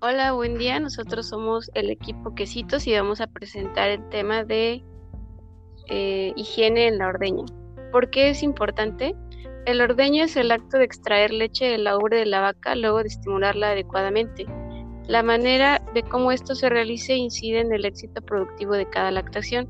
Hola, 0.00 0.32
buen 0.32 0.58
día. 0.58 0.78
Nosotros 0.80 1.28
somos 1.28 1.70
el 1.72 1.88
equipo 1.88 2.34
Quesitos 2.34 2.86
y 2.86 2.92
vamos 2.92 3.22
a 3.22 3.26
presentar 3.26 3.88
el 3.88 4.06
tema 4.10 4.44
de 4.44 4.84
eh, 5.88 6.32
higiene 6.36 6.88
en 6.88 6.98
la 6.98 7.08
ordeña. 7.08 7.46
¿Por 7.90 8.10
qué 8.10 8.28
es 8.28 8.42
importante? 8.42 9.14
El 9.64 9.80
ordeño 9.80 10.24
es 10.24 10.36
el 10.36 10.52
acto 10.52 10.76
de 10.76 10.84
extraer 10.84 11.32
leche 11.32 11.64
de 11.64 11.78
la 11.78 11.96
ubre 11.96 12.18
de 12.18 12.26
la 12.26 12.40
vaca 12.40 12.74
luego 12.74 12.98
de 12.98 13.08
estimularla 13.08 13.70
adecuadamente. 13.70 14.44
La 15.06 15.22
manera 15.22 15.82
de 15.92 16.02
cómo 16.02 16.32
esto 16.32 16.54
se 16.54 16.70
realice 16.70 17.14
incide 17.14 17.60
en 17.60 17.72
el 17.72 17.84
éxito 17.84 18.22
productivo 18.22 18.72
de 18.72 18.88
cada 18.88 19.10
lactación. 19.10 19.68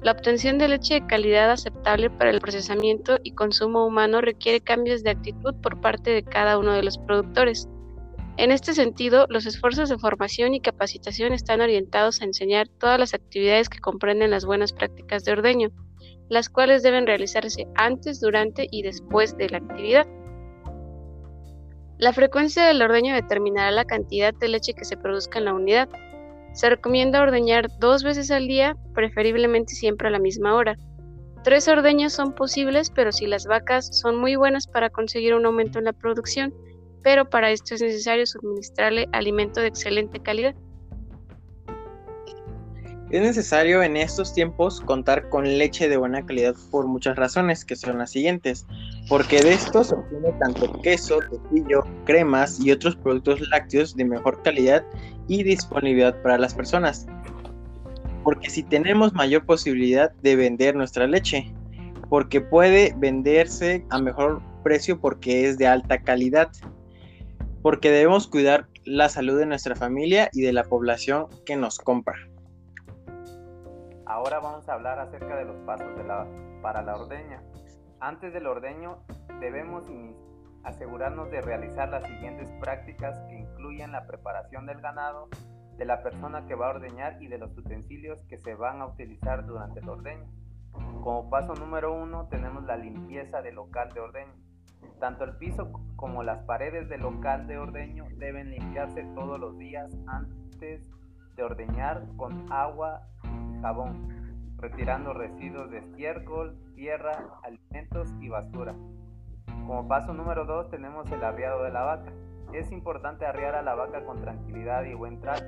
La 0.00 0.12
obtención 0.12 0.56
de 0.56 0.68
leche 0.68 0.94
de 0.94 1.06
calidad 1.06 1.50
aceptable 1.50 2.08
para 2.08 2.30
el 2.30 2.40
procesamiento 2.40 3.18
y 3.22 3.32
consumo 3.32 3.86
humano 3.86 4.22
requiere 4.22 4.62
cambios 4.62 5.02
de 5.02 5.10
actitud 5.10 5.54
por 5.62 5.80
parte 5.80 6.10
de 6.10 6.24
cada 6.24 6.58
uno 6.58 6.72
de 6.72 6.82
los 6.82 6.96
productores. 6.96 7.68
En 8.38 8.50
este 8.50 8.72
sentido, 8.72 9.26
los 9.28 9.44
esfuerzos 9.44 9.90
de 9.90 9.98
formación 9.98 10.54
y 10.54 10.60
capacitación 10.60 11.34
están 11.34 11.60
orientados 11.60 12.22
a 12.22 12.24
enseñar 12.24 12.66
todas 12.66 12.98
las 12.98 13.12
actividades 13.12 13.68
que 13.68 13.78
comprenden 13.78 14.30
las 14.30 14.46
buenas 14.46 14.72
prácticas 14.72 15.22
de 15.24 15.32
ordeño, 15.32 15.70
las 16.30 16.48
cuales 16.48 16.82
deben 16.82 17.06
realizarse 17.06 17.66
antes, 17.74 18.20
durante 18.20 18.66
y 18.70 18.82
después 18.82 19.36
de 19.36 19.50
la 19.50 19.58
actividad. 19.58 20.06
La 21.98 22.12
frecuencia 22.12 22.64
del 22.64 22.82
ordeño 22.82 23.14
determinará 23.14 23.70
la 23.70 23.84
cantidad 23.84 24.34
de 24.34 24.48
leche 24.48 24.74
que 24.74 24.84
se 24.84 24.96
produzca 24.96 25.38
en 25.38 25.44
la 25.44 25.54
unidad. 25.54 25.88
Se 26.52 26.68
recomienda 26.68 27.22
ordeñar 27.22 27.68
dos 27.78 28.02
veces 28.02 28.30
al 28.30 28.46
día, 28.46 28.76
preferiblemente 28.94 29.74
siempre 29.74 30.08
a 30.08 30.10
la 30.10 30.18
misma 30.18 30.54
hora. 30.54 30.76
Tres 31.44 31.66
ordeños 31.68 32.12
son 32.12 32.34
posibles, 32.34 32.90
pero 32.90 33.10
si 33.10 33.26
las 33.26 33.46
vacas 33.46 33.98
son 33.98 34.16
muy 34.16 34.36
buenas 34.36 34.66
para 34.66 34.90
conseguir 34.90 35.34
un 35.34 35.46
aumento 35.46 35.78
en 35.78 35.86
la 35.86 35.92
producción, 35.92 36.54
pero 37.02 37.28
para 37.28 37.50
esto 37.50 37.74
es 37.74 37.82
necesario 37.82 38.26
suministrarle 38.26 39.08
alimento 39.12 39.60
de 39.60 39.66
excelente 39.68 40.20
calidad. 40.20 40.54
Es 43.12 43.20
necesario 43.20 43.82
en 43.82 43.98
estos 43.98 44.32
tiempos 44.32 44.80
contar 44.80 45.28
con 45.28 45.44
leche 45.44 45.86
de 45.86 45.98
buena 45.98 46.24
calidad 46.24 46.54
por 46.70 46.86
muchas 46.86 47.14
razones, 47.16 47.62
que 47.62 47.76
son 47.76 47.98
las 47.98 48.10
siguientes. 48.10 48.66
Porque 49.06 49.42
de 49.42 49.52
esto 49.52 49.84
se 49.84 49.94
obtiene 49.94 50.32
tanto 50.40 50.80
queso, 50.80 51.18
quesillo, 51.20 51.84
cremas 52.06 52.58
y 52.58 52.72
otros 52.72 52.96
productos 52.96 53.46
lácteos 53.50 53.94
de 53.94 54.06
mejor 54.06 54.40
calidad 54.42 54.82
y 55.28 55.42
disponibilidad 55.42 56.22
para 56.22 56.38
las 56.38 56.54
personas. 56.54 57.06
Porque 58.24 58.48
si 58.48 58.62
tenemos 58.62 59.12
mayor 59.12 59.44
posibilidad 59.44 60.10
de 60.22 60.34
vender 60.34 60.74
nuestra 60.74 61.06
leche, 61.06 61.52
porque 62.08 62.40
puede 62.40 62.94
venderse 62.96 63.84
a 63.90 64.00
mejor 64.00 64.40
precio 64.62 64.98
porque 64.98 65.50
es 65.50 65.58
de 65.58 65.66
alta 65.66 66.00
calidad 66.02 66.50
porque 67.62 67.90
debemos 67.90 68.26
cuidar 68.26 68.66
la 68.84 69.08
salud 69.08 69.38
de 69.38 69.46
nuestra 69.46 69.76
familia 69.76 70.28
y 70.32 70.42
de 70.42 70.52
la 70.52 70.64
población 70.64 71.26
que 71.46 71.56
nos 71.56 71.78
compra. 71.78 72.31
Ahora 74.04 74.40
vamos 74.40 74.68
a 74.68 74.74
hablar 74.74 74.98
acerca 74.98 75.36
de 75.36 75.44
los 75.44 75.56
pasos 75.60 75.88
para 76.60 76.82
la 76.82 76.96
ordeña. 76.96 77.42
Antes 78.00 78.32
del 78.32 78.46
ordeño 78.46 78.98
debemos 79.40 79.86
asegurarnos 80.64 81.30
de 81.30 81.40
realizar 81.40 81.88
las 81.88 82.04
siguientes 82.04 82.50
prácticas 82.60 83.18
que 83.28 83.38
incluyen 83.38 83.92
la 83.92 84.06
preparación 84.06 84.66
del 84.66 84.80
ganado, 84.80 85.28
de 85.76 85.84
la 85.84 86.02
persona 86.02 86.46
que 86.46 86.54
va 86.54 86.66
a 86.66 86.70
ordeñar 86.70 87.22
y 87.22 87.28
de 87.28 87.38
los 87.38 87.56
utensilios 87.56 88.18
que 88.28 88.38
se 88.38 88.54
van 88.54 88.80
a 88.80 88.86
utilizar 88.86 89.46
durante 89.46 89.80
el 89.80 89.88
ordeño. 89.88 90.28
Como 91.02 91.30
paso 91.30 91.54
número 91.54 91.94
uno 91.94 92.28
tenemos 92.28 92.64
la 92.64 92.76
limpieza 92.76 93.40
del 93.40 93.54
local 93.54 93.92
de 93.92 94.00
ordeño. 94.00 94.34
Tanto 94.98 95.24
el 95.24 95.36
piso 95.36 95.72
como 95.96 96.22
las 96.22 96.42
paredes 96.44 96.88
del 96.88 97.02
local 97.02 97.46
de 97.46 97.58
ordeño 97.58 98.06
deben 98.16 98.50
limpiarse 98.50 99.04
todos 99.14 99.38
los 99.38 99.58
días 99.58 99.92
antes 100.06 100.90
de 101.36 101.42
ordeñar 101.42 102.04
con 102.16 102.52
agua 102.52 103.08
jabón, 103.62 104.56
retirando 104.58 105.14
residuos 105.14 105.70
de 105.70 105.78
estiércol, 105.78 106.58
tierra, 106.74 107.12
alimentos 107.42 108.08
y 108.20 108.28
basura. 108.28 108.74
Como 109.66 109.88
paso 109.88 110.12
número 110.12 110.44
2 110.44 110.70
tenemos 110.70 111.10
el 111.10 111.24
arriado 111.24 111.62
de 111.62 111.70
la 111.70 111.82
vaca. 111.82 112.12
Es 112.52 112.70
importante 112.70 113.24
arriar 113.24 113.54
a 113.54 113.62
la 113.62 113.74
vaca 113.74 114.04
con 114.04 114.20
tranquilidad 114.20 114.84
y 114.84 114.94
buen 114.94 115.20
trato, 115.20 115.44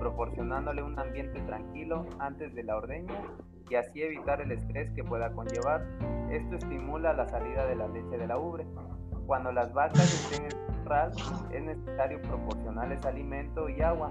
proporcionándole 0.00 0.82
un 0.82 0.98
ambiente 0.98 1.40
tranquilo 1.42 2.06
antes 2.18 2.54
de 2.54 2.64
la 2.64 2.76
ordeña 2.76 3.14
y 3.70 3.74
así 3.76 4.02
evitar 4.02 4.40
el 4.40 4.50
estrés 4.50 4.90
que 4.92 5.04
pueda 5.04 5.32
conllevar. 5.32 5.86
Esto 6.30 6.56
estimula 6.56 7.12
la 7.12 7.28
salida 7.28 7.66
de 7.66 7.76
la 7.76 7.86
leche 7.88 8.16
de 8.16 8.26
la 8.26 8.38
ubre. 8.38 8.66
Cuando 9.26 9.52
las 9.52 9.72
vacas 9.74 10.02
estén 10.02 10.46
en 10.46 10.82
corral, 10.82 11.12
es 11.52 11.62
necesario 11.62 12.20
proporcionarles 12.22 13.04
alimento 13.04 13.68
y 13.68 13.82
agua, 13.82 14.10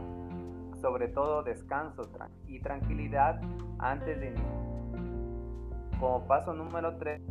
sobre 0.81 1.07
todo 1.07 1.43
descanso 1.43 2.09
y 2.47 2.59
tranquilidad 2.59 3.41
antes 3.79 4.19
de 4.19 4.27
iniciar. 4.27 4.57
Como 5.99 6.27
paso 6.27 6.53
número 6.53 6.95
3, 6.97 7.21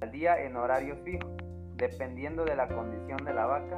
al 0.00 0.10
día 0.10 0.42
en 0.42 0.56
horario 0.56 0.96
fijo, 1.04 1.28
dependiendo 1.76 2.44
de 2.44 2.56
la 2.56 2.68
condición 2.68 3.24
de 3.24 3.34
la 3.34 3.46
vaca 3.46 3.76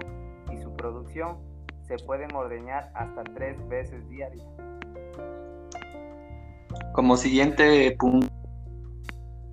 y 0.53 0.57
su 0.59 0.75
producción 0.77 1.39
se 1.83 1.97
pueden 1.99 2.35
ordeñar 2.35 2.91
hasta 2.95 3.25
tres 3.25 3.57
veces 3.69 4.09
diarias. 4.09 4.47
Como 6.93 7.17
siguiente 7.17 7.95
punto, 7.99 8.29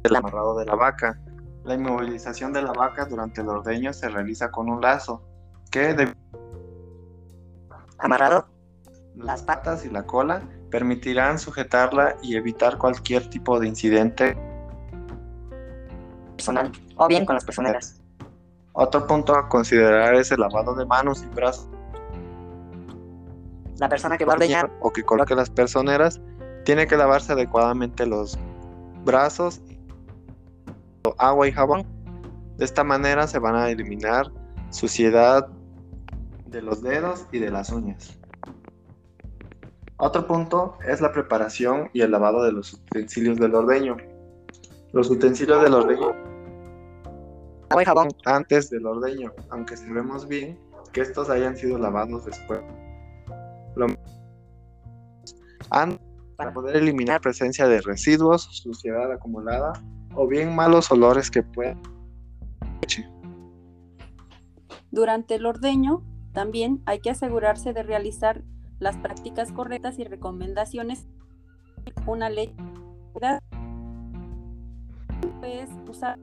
el 0.04 0.16
amarrado 0.16 0.58
de 0.58 0.66
la 0.66 0.76
vaca. 0.76 1.20
La 1.64 1.76
inmovilización 1.76 2.54
de 2.54 2.62
la 2.62 2.72
vaca 2.72 3.06
durante 3.06 3.42
el 3.42 3.50
ordeño 3.50 3.94
se 3.94 4.10
realiza 4.10 4.52
con 4.52 4.70
un 4.70 4.82
lazo 4.82 5.24
que 5.70 5.94
de... 5.94 6.14
amarrado 7.98 8.48
las 9.16 9.44
patas 9.44 9.86
y 9.86 9.90
la 9.90 10.04
cola 10.04 10.42
permitirán 10.70 11.38
sujetarla 11.38 12.16
y 12.22 12.36
evitar 12.36 12.78
cualquier 12.78 13.30
tipo 13.30 13.60
de 13.60 13.68
incidente 13.68 14.38
personal 16.36 16.72
o 16.96 17.08
bien 17.08 17.26
con 17.26 17.36
las 17.36 17.46
personeras. 17.46 18.02
Otro 18.74 19.06
punto 19.06 19.36
a 19.36 19.50
considerar 19.50 20.16
es 20.16 20.32
el 20.32 20.40
lavado 20.40 20.74
de 20.76 20.86
manos 20.86 21.24
y 21.24 21.28
brazos 21.28 21.68
la 23.82 23.90
persona 23.90 24.16
que 24.16 24.26
va 24.26 24.34
a 24.34 24.36
ordeñar 24.36 24.72
o 24.80 24.92
que 24.92 25.02
coloque 25.02 25.34
las 25.34 25.50
personeras 25.50 26.22
tiene 26.66 26.86
que 26.86 26.96
lavarse 26.96 27.34
adecuadamente 27.34 28.06
los 28.06 28.38
brazos, 29.04 29.60
agua 31.22 31.48
y 31.48 31.52
jabón. 31.52 31.86
De 32.58 32.66
esta 32.66 32.84
manera 32.84 33.28
se 33.28 33.40
van 33.40 33.56
a 33.56 33.70
eliminar 33.70 34.32
suciedad 34.70 35.48
de 36.48 36.62
los 36.62 36.82
dedos 36.82 37.28
y 37.32 37.40
de 37.40 37.50
las 37.50 37.72
uñas. 37.72 38.20
Otro 39.98 40.28
punto 40.28 40.78
es 40.88 41.00
la 41.00 41.12
preparación 41.12 41.90
y 41.94 42.02
el 42.02 42.12
lavado 42.12 42.44
de 42.44 42.52
los 42.52 42.74
utensilios 42.74 43.38
del 43.38 43.56
ordeño. 43.56 43.98
Los 44.92 45.10
utensilios 45.10 45.64
del 45.64 45.74
ordeño 45.74 46.12
agua 47.70 47.84
y 47.84 47.86
jabón 47.86 48.10
antes 48.26 48.70
del 48.70 48.86
ordeño, 48.86 49.32
aunque 49.50 49.78
sabemos 49.78 50.28
bien 50.28 50.60
que 50.92 51.02
estos 51.02 51.30
hayan 51.30 51.56
sido 51.56 51.78
lavados 51.78 52.26
después 52.26 52.60
para 56.42 56.54
poder 56.54 56.76
eliminar 56.78 57.22
presencia 57.22 57.68
de 57.68 57.82
residuos, 57.82 58.42
suciedad 58.42 59.12
acumulada 59.12 59.74
o 60.16 60.26
bien 60.26 60.56
malos 60.56 60.92
olores 60.92 61.30
que 61.30 61.44
puedan. 61.44 61.80
Durante 64.90 65.36
el 65.36 65.46
ordeño, 65.46 66.02
también 66.34 66.82
hay 66.88 67.00
que 67.00 67.12
asegurarse 67.12 67.74
de 67.74 67.84
realizar 67.84 68.42
las 68.80 68.98
prácticas 68.98 69.52
correctas 69.52 70.00
y 70.00 70.04
recomendaciones. 70.04 71.06
Una 72.08 72.32
ley 72.32 72.56
es 75.44 75.70
usar 75.88 76.18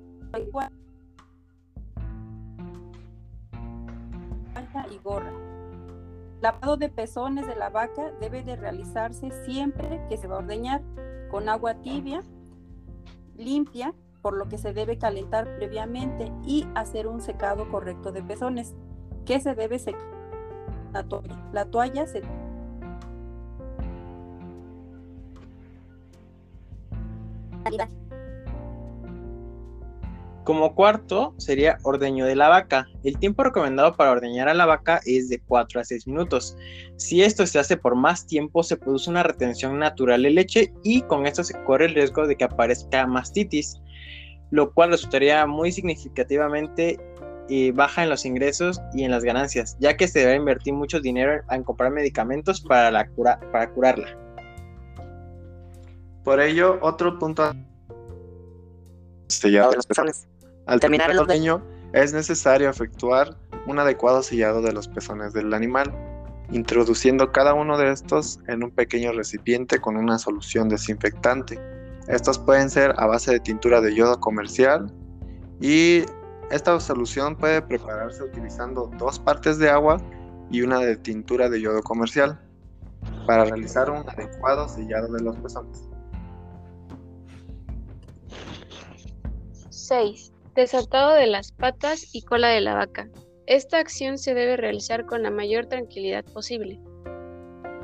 y 4.91 4.99
gorra 4.99 5.58
Lavado 6.41 6.77
de 6.77 6.89
pezones 6.89 7.47
de 7.47 7.57
la 7.57 7.69
vaca 7.69 8.13
debe 8.21 8.43
de 8.43 8.55
realizarse 8.55 9.31
siempre 9.45 10.01
que 10.09 10.17
se 10.17 10.29
va 10.29 10.37
a 10.37 10.39
ordeñar 10.39 10.83
con 11.31 11.49
agua 11.49 11.75
tibia, 11.75 12.23
limpia, 13.37 13.93
por 14.23 14.37
lo 14.37 14.49
que 14.49 14.59
se 14.59 14.73
debe 14.73 14.99
calentar 14.99 15.57
previamente 15.57 16.33
y 16.45 16.67
hacer 16.75 17.09
un 17.09 17.21
secado 17.21 17.69
correcto 17.71 18.13
de 18.13 18.23
pezones, 18.23 18.75
que 19.25 19.41
se 19.41 19.55
debe 19.55 19.79
secar 19.79 20.01
la 20.93 21.03
toalla. 21.03 21.37
La 21.53 21.65
toalla 21.65 22.07
se 22.07 22.23
Como 30.49 30.75
cuarto 30.75 31.35
sería 31.37 31.77
ordeño 31.83 32.25
de 32.25 32.35
la 32.35 32.49
vaca. 32.49 32.89
El 33.05 33.19
tiempo 33.19 33.45
recomendado 33.45 33.95
para 33.97 34.13
ordeñar 34.13 34.49
a 34.49 34.55
la 34.55 34.65
vaca 34.65 34.99
es 35.05 35.29
de 35.29 35.41
4 35.41 35.79
a 35.79 35.85
6 35.85 36.07
minutos. 36.07 36.57
Si 36.97 37.23
esto 37.23 37.47
se 37.47 37.59
hace 37.59 37.77
por 37.77 37.95
más 37.95 38.27
tiempo, 38.27 38.63
se 38.63 38.79
produce 38.79 39.11
una 39.11 39.23
retención 39.23 39.79
natural 39.79 40.23
de 40.23 40.31
leche 40.31 40.73
y 40.83 41.03
con 41.03 41.27
esto 41.27 41.45
se 41.45 41.53
corre 41.65 41.85
el 41.85 41.95
riesgo 41.95 42.27
de 42.27 42.35
que 42.35 42.45
aparezca 42.45 43.07
mastitis, 43.07 43.79
lo 44.51 44.73
cual 44.73 44.93
resultaría 44.93 45.45
muy 45.45 45.71
significativamente 45.71 46.99
eh, 47.51 47.73
baja 47.73 48.05
en 48.05 48.09
los 48.09 48.25
ingresos 48.25 48.81
y 48.95 49.05
en 49.05 49.11
las 49.11 49.25
ganancias, 49.25 49.77
ya 49.81 49.99
que 49.99 50.09
se 50.09 50.21
debe 50.21 50.37
invertir 50.37 50.73
mucho 50.73 50.99
dinero 50.99 51.43
en 51.51 51.63
comprar 51.63 51.93
medicamentos 51.93 52.63
para, 52.63 52.91
la 52.91 53.07
cura 53.07 53.39
para 53.53 53.71
curarla. 53.71 54.17
Por 56.25 56.41
ello, 56.41 56.79
otro 56.81 57.19
punto 57.19 57.53
Sellado 59.29 59.71
de 59.71 59.77
los 59.77 59.87
pezones. 59.87 60.28
Al 60.69 60.81
Terminar 60.81 61.11
el 61.11 61.19
ordeño, 61.19 61.63
es 61.95 62.13
necesario 62.13 62.69
efectuar 62.69 63.35
un 63.67 63.79
adecuado 63.79 64.23
sellado 64.23 64.61
de 64.61 64.71
los 64.75 64.87
pezones 64.87 65.33
del 65.33 65.55
animal, 65.55 65.91
introduciendo 66.51 67.33
cada 67.33 67.55
uno 67.55 67.79
de 67.79 67.91
estos 67.91 68.39
en 68.49 68.63
un 68.63 68.71
pequeño 68.71 69.13
recipiente 69.13 69.81
con 69.81 69.97
una 69.97 70.19
solución 70.19 70.69
desinfectante. 70.69 71.59
Estos 72.07 72.39
pueden 72.39 72.69
ser 72.69 72.93
a 72.99 73.07
base 73.07 73.33
de 73.33 73.41
tintura 73.41 73.81
de 73.81 73.95
yodo 73.95 74.21
comercial 74.21 74.93
y 75.59 76.03
esta 76.51 76.79
solución 76.81 77.35
puede 77.35 77.63
prepararse 77.63 78.23
utilizando 78.23 78.91
dos 78.99 79.19
partes 79.19 79.57
de 79.57 79.71
agua 79.71 79.97
y 80.51 80.61
una 80.61 80.81
de 80.81 80.97
tintura 80.99 81.49
de 81.49 81.63
yodo 81.63 81.83
comercial 81.83 82.39
para 83.27 83.47
realizar 83.47 83.91
un 83.91 84.07
adecuado 84.07 84.69
sellado 84.69 85.11
de 85.15 85.23
los 85.23 85.35
pezones. 85.39 85.89
6. 89.71 90.33
Desatado 90.59 91.15
de 91.15 91.29
las 91.29 91.53
patas 91.53 92.13
y 92.13 92.23
cola 92.23 92.49
de 92.49 92.61
la 92.61 92.75
vaca. 92.75 93.09
Esta 93.47 93.79
acción 93.79 94.19
se 94.19 94.35
debe 94.35 94.57
realizar 94.57 95.07
con 95.07 95.23
la 95.23 95.31
mayor 95.31 95.67
tranquilidad 95.67 96.25
posible. 96.25 96.81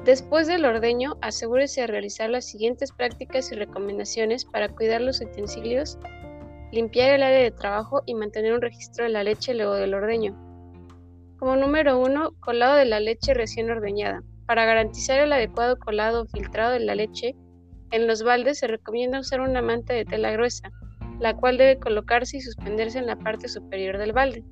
Después 0.05 0.49
del 0.49 0.65
ordeño, 0.65 1.15
asegúrese 1.23 1.83
de 1.83 1.87
realizar 1.87 2.31
las 2.31 2.47
siguientes 2.47 2.91
prácticas 2.91 3.53
y 3.53 3.55
recomendaciones 3.55 4.45
para 4.45 4.69
cuidar 4.69 5.03
los 5.03 5.21
utensilios, 5.21 5.99
limpiar 6.73 7.15
el 7.15 7.23
área 7.23 7.39
de 7.39 7.53
trabajo 7.53 8.03
y 8.07 8.15
mantener 8.17 8.53
un 8.53 8.61
registro 8.63 9.05
de 9.05 9.11
la 9.11 9.23
leche 9.23 9.55
luego 9.55 9.75
del 9.75 9.95
ordeño. 9.95 10.35
Como 11.39 11.55
número 11.55 12.01
1, 12.01 12.41
colado 12.41 12.75
de 12.75 12.87
la 12.87 12.99
leche 12.99 13.35
recién 13.35 13.71
ordeñada. 13.71 14.25
Para 14.47 14.65
garantizar 14.65 15.21
el 15.21 15.33
adecuado 15.33 15.79
colado 15.79 16.23
o 16.23 16.27
filtrado 16.27 16.73
de 16.73 16.81
la 16.81 16.97
leche, 16.97 17.37
en 17.93 18.09
los 18.09 18.25
baldes 18.25 18.59
se 18.59 18.67
recomienda 18.67 19.21
usar 19.21 19.43
una 19.43 19.63
manta 19.63 19.95
de 19.95 20.05
tela 20.05 20.33
gruesa, 20.33 20.73
la 21.21 21.37
cual 21.37 21.59
debe 21.59 21.79
colocarse 21.79 22.37
y 22.37 22.41
suspenderse 22.41 22.99
en 22.99 23.07
la 23.07 23.17
parte 23.17 23.49
superior 23.49 23.99
del 23.99 24.13
balde. 24.13 24.45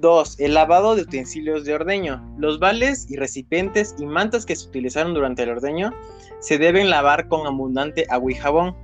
Dos, 0.00 0.38
el 0.38 0.54
lavado 0.54 0.94
de 0.94 1.02
utensilios 1.02 1.64
de 1.64 1.74
ordeño. 1.74 2.24
Los 2.38 2.60
vales 2.60 3.10
y 3.10 3.16
recipientes 3.16 3.96
y 3.98 4.06
mantas 4.06 4.46
que 4.46 4.54
se 4.54 4.68
utilizaron 4.68 5.12
durante 5.12 5.42
el 5.42 5.50
ordeño 5.50 5.92
se 6.38 6.56
deben 6.56 6.88
lavar 6.88 7.26
con 7.26 7.48
abundante 7.48 8.06
agua 8.08 8.30
y 8.30 8.34
jabón. 8.36 8.76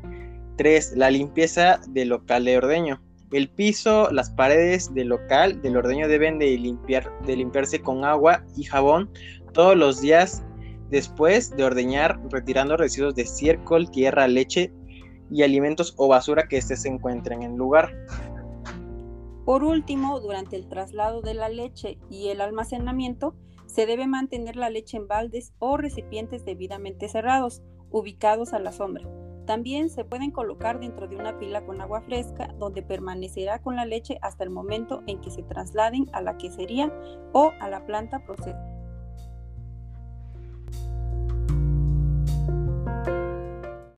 3. 0.57 0.97
La 0.97 1.11
limpieza 1.11 1.81
del 1.89 2.09
local 2.09 2.45
de 2.45 2.59
ordeño. 2.59 3.01
El 3.31 3.49
piso, 3.49 4.11
las 4.11 4.31
paredes 4.31 4.93
del 4.93 5.09
local 5.09 5.63
del 5.63 5.77
ordeño 5.77 6.09
deben 6.09 6.41
de, 6.41 6.59
limpiar, 6.59 7.11
de 7.27 7.37
limpiarse 7.37 7.81
con 7.81 8.05
agua 8.05 8.45
y 8.57 8.65
jabón 8.65 9.09
todos 9.53 9.77
los 9.77 10.01
días 10.01 10.43
después 10.91 11.51
de 11.57 11.65
ordeñar, 11.65 12.21
retirando 12.31 12.77
residuos 12.77 13.15
de 13.15 13.23
estiércol, 13.23 13.91
tierra, 13.91 14.29
leche 14.29 14.73
y 15.31 15.43
alimentos 15.43 15.95
o 15.97 16.09
basura 16.09 16.47
que 16.49 16.59
éste 16.59 16.77
se 16.77 16.89
encuentren 16.89 17.43
en 17.43 17.53
el 17.53 17.57
lugar. 17.57 17.91
Por 19.45 19.63
último, 19.63 20.21
durante 20.21 20.57
el 20.57 20.69
traslado 20.69 21.21
de 21.21 21.35
la 21.35 21.49
leche 21.49 21.99
y 22.09 22.29
el 22.29 22.41
almacenamiento, 22.41 23.35
se 23.67 23.87
debe 23.87 24.07
mantener 24.07 24.57
la 24.57 24.71
leche 24.71 24.97
en 24.97 25.09
baldes 25.09 25.53
o 25.59 25.77
recipientes 25.77 26.45
debidamente 26.45 27.09
cerrados, 27.09 27.63
ubicados 27.91 28.53
a 28.53 28.59
la 28.59 28.73
sombra. 28.73 29.07
También 29.47 29.91
se 29.91 30.05
pueden 30.05 30.31
colocar 30.31 30.81
dentro 30.81 31.07
de 31.07 31.17
una 31.17 31.39
pila 31.39 31.67
con 31.67 31.81
agua 31.81 32.01
fresca, 32.01 32.55
donde 32.59 32.83
permanecerá 32.83 33.61
con 33.61 33.77
la 33.77 33.85
leche 33.85 34.19
hasta 34.23 34.45
el 34.45 34.51
momento 34.51 35.03
en 35.07 35.21
que 35.21 35.31
se 35.31 35.43
trasladen 35.43 36.09
a 36.13 36.23
la 36.23 36.39
quesería 36.39 36.91
o 37.33 37.53
a 37.61 37.69
la 37.69 37.85
planta 37.85 38.25
procesada. 38.25 38.74